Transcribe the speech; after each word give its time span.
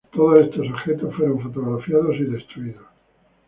Todos 0.13 0.39
estos 0.39 0.65
objetos 0.67 1.15
fueron 1.15 1.41
fotografiados 1.43 2.15
y 2.15 2.23
destruidos. 2.23 2.85